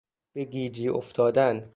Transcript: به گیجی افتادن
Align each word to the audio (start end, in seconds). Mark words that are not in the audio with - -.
به 0.33 0.43
گیجی 0.45 0.89
افتادن 0.89 1.69